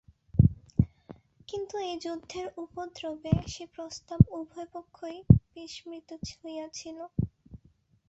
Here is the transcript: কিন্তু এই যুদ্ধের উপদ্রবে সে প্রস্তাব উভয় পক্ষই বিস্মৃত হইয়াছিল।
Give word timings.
কিন্তু 1.47 1.75
এই 1.87 1.95
যুদ্ধের 2.03 2.47
উপদ্রবে 2.63 3.33
সে 3.47 3.63
প্রস্তাব 3.75 4.19
উভয় 4.31 4.67
পক্ষই 4.75 5.17
বিস্মৃত 5.53 6.09
হইয়াছিল। 6.39 6.97